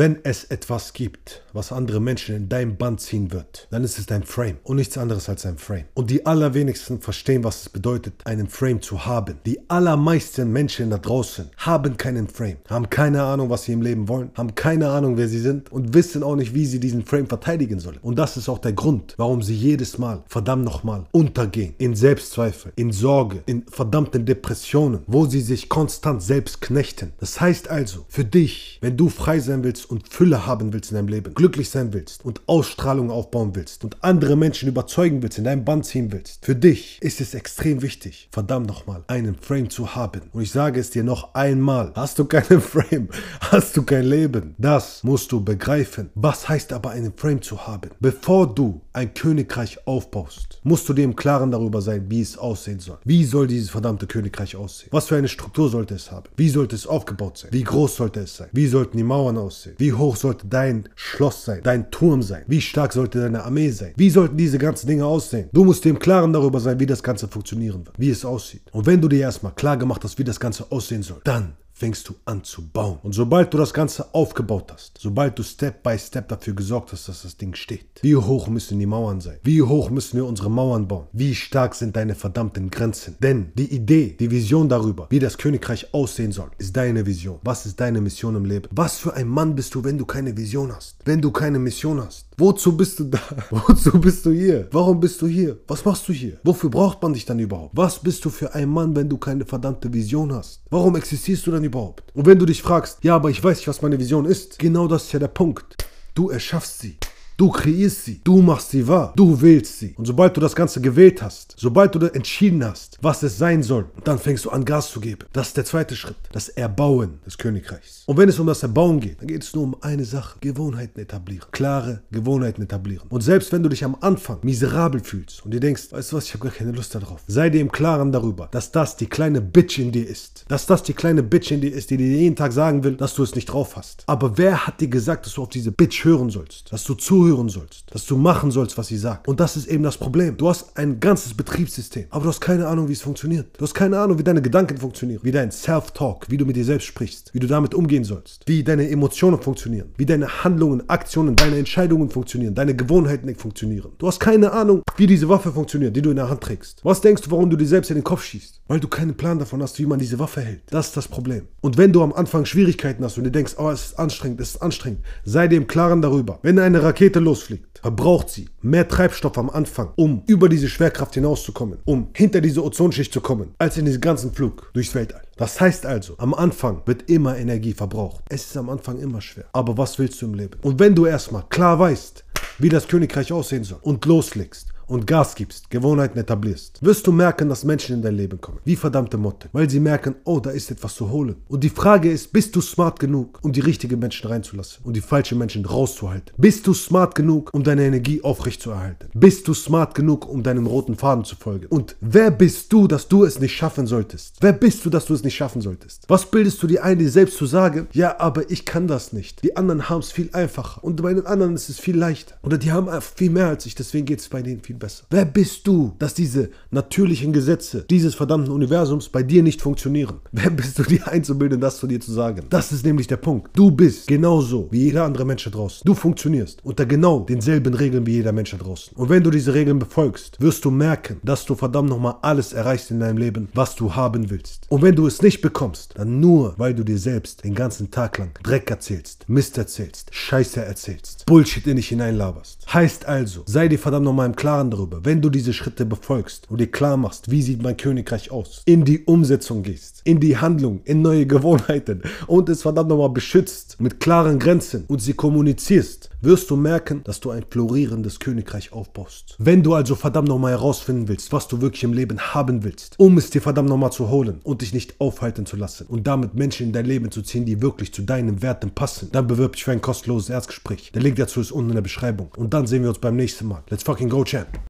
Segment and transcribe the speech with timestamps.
[0.00, 4.06] Wenn es etwas gibt, was andere Menschen in dein Band ziehen wird, dann ist es
[4.06, 5.84] dein Frame und nichts anderes als ein Frame.
[5.92, 9.36] Und die allerwenigsten verstehen, was es bedeutet, einen Frame zu haben.
[9.44, 14.08] Die allermeisten Menschen da draußen haben keinen Frame, haben keine Ahnung, was sie im Leben
[14.08, 17.26] wollen, haben keine Ahnung, wer sie sind und wissen auch nicht, wie sie diesen Frame
[17.26, 17.98] verteidigen sollen.
[18.00, 21.74] Und das ist auch der Grund, warum sie jedes Mal, verdammt nochmal, untergehen.
[21.76, 27.12] In Selbstzweifel, in Sorge, in verdammten Depressionen, wo sie sich konstant selbst knechten.
[27.20, 30.96] Das heißt also, für dich, wenn du frei sein willst und Fülle haben willst in
[30.96, 35.44] deinem Leben, glücklich sein willst und Ausstrahlung aufbauen willst und andere Menschen überzeugen willst, in
[35.44, 39.94] deinem Band ziehen willst, für dich ist es extrem wichtig, verdammt nochmal, einen Frame zu
[39.94, 40.22] haben.
[40.32, 43.08] Und ich sage es dir noch einmal, hast du keinen Frame,
[43.40, 44.54] hast du kein Leben.
[44.58, 46.10] Das musst du begreifen.
[46.14, 47.90] Was heißt aber einen Frame zu haben?
[48.00, 52.80] Bevor du ein Königreich aufbaust, musst du dir im Klaren darüber sein, wie es aussehen
[52.80, 52.98] soll.
[53.04, 54.88] Wie soll dieses verdammte Königreich aussehen?
[54.92, 56.28] Was für eine Struktur sollte es haben?
[56.36, 57.52] Wie sollte es aufgebaut sein?
[57.52, 58.48] Wie groß sollte es sein?
[58.52, 59.74] Wie sollten die Mauern aussehen?
[59.80, 61.60] Wie hoch sollte dein Schloss sein?
[61.62, 62.44] Dein Turm sein?
[62.46, 63.94] Wie stark sollte deine Armee sein?
[63.96, 65.48] Wie sollten diese ganzen Dinge aussehen?
[65.54, 68.60] Du musst dir im Klaren darüber sein, wie das Ganze funktionieren wird, wie es aussieht.
[68.72, 72.08] Und wenn du dir erstmal klar gemacht hast, wie das Ganze aussehen soll, dann fängst
[72.10, 72.98] du an zu bauen.
[73.02, 77.08] Und sobald du das Ganze aufgebaut hast, sobald du Step by Step dafür gesorgt hast,
[77.08, 79.38] dass das Ding steht, wie hoch müssen die Mauern sein?
[79.42, 81.06] Wie hoch müssen wir unsere Mauern bauen?
[81.12, 83.16] Wie stark sind deine verdammten Grenzen?
[83.20, 87.38] Denn die Idee, die Vision darüber, wie das Königreich aussehen soll, ist deine Vision.
[87.42, 88.68] Was ist deine Mission im Leben?
[88.72, 90.96] Was für ein Mann bist du, wenn du keine Vision hast?
[91.06, 92.26] Wenn du keine Mission hast?
[92.36, 93.20] Wozu bist du da?
[93.50, 94.68] Wozu bist du hier?
[94.70, 95.58] Warum bist du hier?
[95.66, 96.38] Was machst du hier?
[96.44, 97.74] Wofür braucht man dich dann überhaupt?
[97.74, 100.62] Was bist du für ein Mann, wenn du keine verdammte Vision hast?
[100.70, 101.69] Warum existierst du dann überhaupt?
[102.14, 104.88] Und wenn du dich fragst, ja, aber ich weiß nicht, was meine Vision ist, genau
[104.88, 105.76] das ist ja der Punkt.
[106.14, 106.96] Du erschaffst sie.
[107.40, 109.94] Du kreierst sie, du machst sie wahr, du wählst sie.
[109.96, 113.86] Und sobald du das Ganze gewählt hast, sobald du entschieden hast, was es sein soll,
[114.04, 115.24] dann fängst du an Gas zu geben.
[115.32, 118.02] Das ist der zweite Schritt, das Erbauen des Königreichs.
[118.04, 121.00] Und wenn es um das Erbauen geht, dann geht es nur um eine Sache, Gewohnheiten
[121.00, 121.46] etablieren.
[121.50, 123.06] Klare Gewohnheiten etablieren.
[123.08, 126.26] Und selbst wenn du dich am Anfang miserabel fühlst und dir denkst, weißt du was,
[126.26, 129.40] ich habe gar keine Lust darauf, sei dir im Klaren darüber, dass das die kleine
[129.40, 130.44] Bitch in dir ist.
[130.48, 133.14] Dass das die kleine Bitch in dir ist, die dir jeden Tag sagen will, dass
[133.14, 134.04] du es nicht drauf hast.
[134.06, 136.70] Aber wer hat dir gesagt, dass du auf diese Bitch hören sollst?
[136.70, 139.28] Dass du zuhörst zuhören sollst, dass du machen sollst, was sie sagt.
[139.28, 140.36] Und das ist eben das Problem.
[140.36, 143.56] Du hast ein ganzes Betriebssystem, aber du hast keine Ahnung, wie es funktioniert.
[143.56, 146.64] Du hast keine Ahnung, wie deine Gedanken funktionieren, wie dein Self-Talk, wie du mit dir
[146.64, 151.36] selbst sprichst, wie du damit umgehen sollst, wie deine Emotionen funktionieren, wie deine Handlungen, Aktionen,
[151.36, 153.92] deine Entscheidungen funktionieren, deine Gewohnheiten funktionieren.
[153.98, 156.80] Du hast keine Ahnung, wie diese Waffe funktioniert, die du in der Hand trägst.
[156.84, 158.62] Was denkst du, warum du dir selbst in den Kopf schießt?
[158.66, 160.62] Weil du keinen Plan davon hast, wie man diese Waffe hält.
[160.70, 161.48] Das ist das Problem.
[161.60, 164.50] Und wenn du am Anfang Schwierigkeiten hast und dir denkst, oh, es ist anstrengend, es
[164.50, 166.38] ist anstrengend, sei dir im Klaren darüber.
[166.42, 171.78] Wenn eine Rakete losfliegt, verbraucht sie mehr Treibstoff am Anfang, um über diese Schwerkraft hinauszukommen,
[171.84, 175.22] um hinter diese Ozonschicht zu kommen, als in diesem ganzen Flug durchs Weltall.
[175.36, 178.22] Das heißt also, am Anfang wird immer Energie verbraucht.
[178.28, 179.46] Es ist am Anfang immer schwer.
[179.52, 180.58] Aber was willst du im Leben?
[180.62, 182.24] Und wenn du erstmal klar weißt,
[182.58, 187.48] wie das Königreich aussehen soll und loslegst, und Gas gibst, Gewohnheiten etablierst, wirst du merken,
[187.48, 188.58] dass Menschen in dein Leben kommen.
[188.64, 189.48] Wie verdammte Motte.
[189.52, 191.36] Weil sie merken, oh, da ist etwas zu holen.
[191.48, 195.00] Und die Frage ist, bist du smart genug, um die richtigen Menschen reinzulassen und die
[195.00, 196.34] falschen Menschen rauszuhalten?
[196.36, 199.08] Bist du smart genug, um deine Energie aufrechtzuerhalten?
[199.14, 201.66] Bist du smart genug, um deinem roten Faden zu folgen?
[201.66, 204.38] Und wer bist du, dass du es nicht schaffen solltest?
[204.40, 206.04] Wer bist du, dass du es nicht schaffen solltest?
[206.08, 209.44] Was bildest du dir ein, dir selbst zu sagen, ja, aber ich kann das nicht.
[209.44, 212.34] Die anderen haben es viel einfacher und bei den anderen ist es viel leichter.
[212.42, 215.04] Oder die haben viel mehr als ich, deswegen geht es bei denen viel besser.
[215.10, 220.16] Wer bist du, dass diese natürlichen Gesetze dieses verdammten Universums bei dir nicht funktionieren?
[220.32, 222.46] Wer bist du, dir einzubilden, das zu dir zu sagen?
[222.50, 223.56] Das ist nämlich der Punkt.
[223.56, 225.82] Du bist genauso wie jeder andere Mensch da draußen.
[225.84, 228.96] Du funktionierst unter genau denselben Regeln wie jeder Mensch da draußen.
[228.96, 232.90] Und wenn du diese Regeln befolgst, wirst du merken, dass du verdammt nochmal alles erreichst
[232.90, 234.66] in deinem Leben, was du haben willst.
[234.68, 238.18] Und wenn du es nicht bekommst, dann nur, weil du dir selbst den ganzen Tag
[238.18, 242.64] lang Dreck erzählst, Mist erzählst, Scheiße erzählst, Bullshit in dich hineinlaberst.
[242.72, 246.60] Heißt also, sei dir verdammt nochmal im Klaren darüber, wenn du diese Schritte befolgst und
[246.60, 250.80] dir klar machst, wie sieht mein Königreich aus, in die Umsetzung gehst, in die Handlung,
[250.84, 256.48] in neue Gewohnheiten und es verdammt nochmal beschützt mit klaren Grenzen und sie kommunizierst, wirst
[256.48, 259.34] du merken, dass du ein florierendes Königreich aufbaust.
[259.38, 263.18] Wenn du also verdammt nochmal herausfinden willst, was du wirklich im Leben haben willst, um
[263.18, 266.68] es dir verdammt nochmal zu holen und dich nicht aufhalten zu lassen und damit Menschen
[266.68, 269.72] in dein Leben zu ziehen, die wirklich zu deinen Werten passen, dann bewirb dich für
[269.72, 270.92] ein kostenloses Erstgespräch.
[270.92, 272.28] Der Link dazu ist unten in der Beschreibung.
[272.36, 273.62] Und dann sehen wir uns beim nächsten Mal.
[273.70, 274.58] Let's fucking go, Champ.